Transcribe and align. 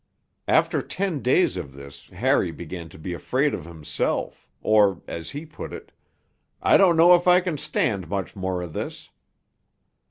After 0.47 0.81
ten 0.81 1.21
days 1.21 1.55
of 1.55 1.73
this 1.75 2.07
Harry 2.07 2.49
began 2.49 2.89
to 2.89 2.97
be 2.97 3.13
afraid 3.13 3.53
of 3.53 3.65
himself; 3.65 4.49
or, 4.63 5.03
as 5.05 5.29
he 5.29 5.45
put 5.45 5.71
it, 5.71 5.91
'I 6.63 6.77
don't 6.77 6.97
know 6.97 7.13
if 7.13 7.27
I 7.27 7.39
can 7.39 7.59
stand 7.59 8.09
much 8.09 8.35
more 8.35 8.63
of 8.63 8.73
this.' 8.73 9.11